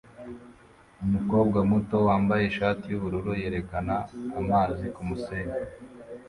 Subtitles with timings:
[1.05, 3.95] Umukobwa muto wambaye ishati yubururu yerekana
[4.39, 5.57] amazi kumusenyi